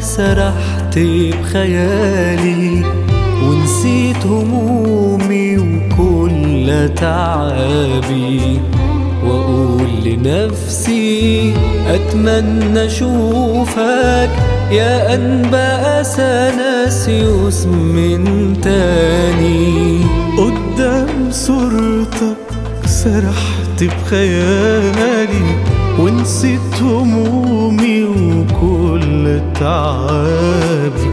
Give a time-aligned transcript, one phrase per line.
[0.00, 2.84] سرحت بخيالي
[3.44, 8.60] ونسيت همومي وكل تعابي
[9.24, 11.54] وأقول لنفسي
[11.86, 14.30] أتمنى أشوفك
[14.70, 20.00] يا أنبأ سناسيوس من تاني.
[20.38, 22.36] قدام صورتك
[22.86, 25.79] سرحت بخيالي.
[26.20, 31.10] ونسيت همومي وكل تعابي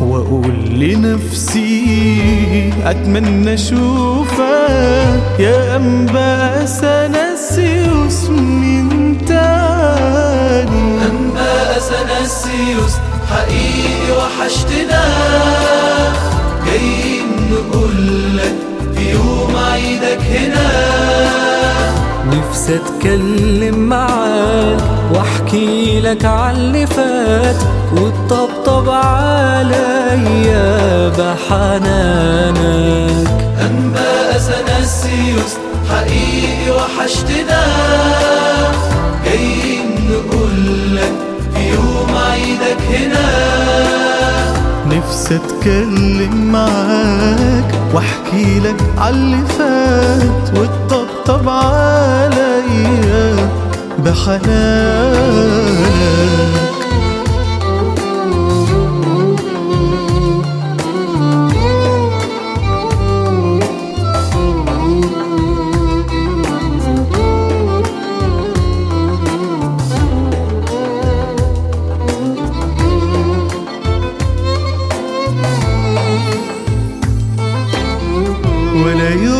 [0.00, 1.84] وأقول لنفسي
[2.84, 4.40] أتمنى أشوفك
[5.38, 12.94] يا أنبا سناسيوس من تاني أنبا أثناسيوس
[13.30, 15.35] حقيقي وحشتنا.
[22.70, 24.80] اتكلم معاك
[25.14, 27.56] واحكي لك عاللي فات
[27.92, 30.68] وتطبطب عليا
[31.08, 32.56] بحنانك.
[33.60, 35.56] أنبا أثناسيوس
[35.90, 37.62] حقيقي وحشتنا
[39.24, 41.12] جايين نقولك
[41.54, 43.28] في يوم عيدك هنا.
[44.86, 51.15] نفسي أتكلم معاك واحكي لك عاللي فات وتطبطب
[51.48, 53.36] عليا
[53.98, 54.46] بحنانك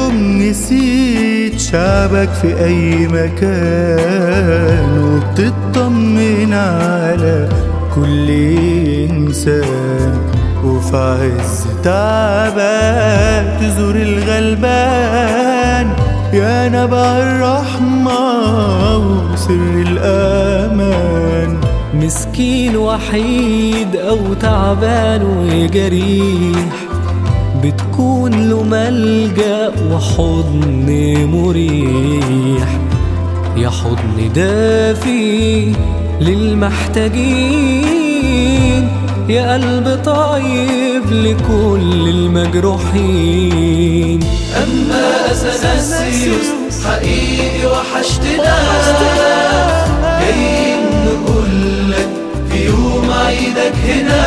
[0.07, 7.49] يوم نسيت شعبك في أي مكان وبتطمن على
[7.95, 8.31] كل
[9.11, 10.19] إنسان.
[10.65, 15.87] وفي عز تعبك تزور الغلبان.
[16.33, 21.57] يا نبع الرحمة وسر الأمان.
[21.95, 26.96] مسكين وحيد أو تعبان وجريح
[27.63, 30.89] بتكون له ملجأ وحضن
[31.33, 32.69] مريح.
[33.57, 35.73] يا حضن دافي
[36.21, 37.57] للمحتاجين.
[39.29, 43.57] يا قلب طيب لكل المجروحين.
[44.57, 46.47] أما أثناسيوس
[46.85, 48.57] حقيقي وحشتنا
[50.21, 50.83] جايين
[53.27, 54.27] عيدك هنا.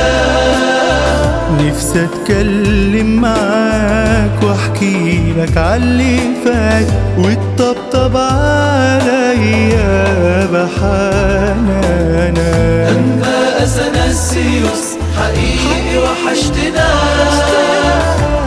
[1.60, 9.96] نفسي اتكلم معاك وأحكي لك عاللي فات وتطبطب عليا
[10.54, 12.40] بحنانك
[12.90, 14.86] أما أثناسيوس
[15.18, 16.90] حقيقي وحشتنا.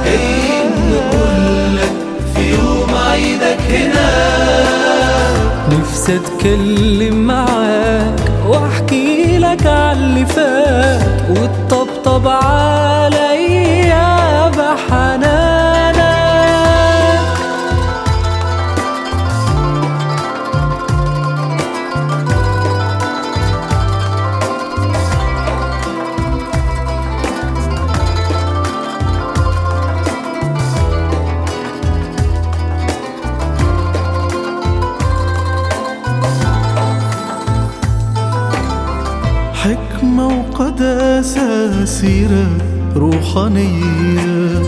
[0.04, 1.92] جايين نقولك
[2.34, 4.10] في يوم عيدك هنا.
[5.72, 9.21] نفسي اتكلم معاك وأحكي
[9.52, 12.91] لك عاللي فات وتطبطب عليا
[40.22, 42.46] حكمة وقداسة سيرة
[42.96, 44.62] روحانية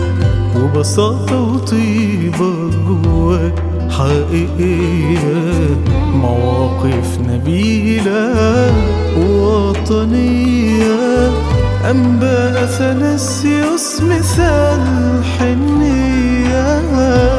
[0.55, 5.67] وبساطة وطيبة جواك حقيقية.
[6.15, 8.73] مواقف نبيلة
[9.19, 10.95] ووطنية
[11.91, 14.81] أنبا أثناسيوس مثال
[15.39, 16.81] حنية.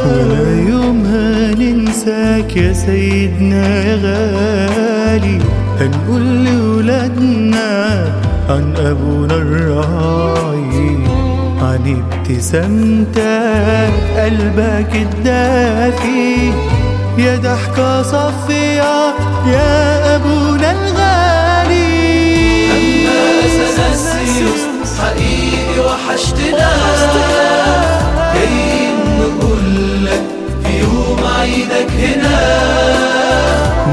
[0.07, 5.39] ولا يوم هننساك يا سيدنا يا غالي
[5.81, 6.36] هنقول
[8.49, 10.99] عن أبونا الراعي
[11.63, 16.53] عن ابتسامتك قلبك الدافي.
[17.19, 19.15] يا ضحكة صفية
[19.47, 21.87] يا أبونا الغالي.
[22.71, 24.63] أما أثناسيوس
[25.01, 26.71] حقيقي وحشتنا
[28.35, 30.25] جايين نقولك
[30.65, 32.39] في يوم عيدك هنا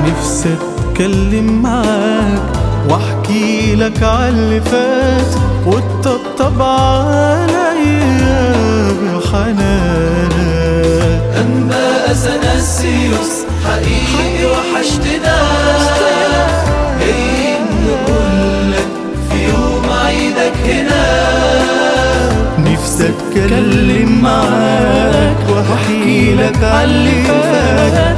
[0.08, 2.63] نفسي أتكلم معاك
[3.24, 5.36] واحكي لك عاللي فات
[5.66, 8.54] وتطبطب عليا
[9.02, 10.34] بحنانك
[11.38, 13.32] أما أثناسيوس
[13.66, 15.38] حقيقي وحشتنا.
[17.00, 18.88] جايين نقولك
[19.30, 21.06] في يوم عيدك هنا.
[22.58, 28.13] نفسي أتكلم معاك وأحكي لك عاللي فات.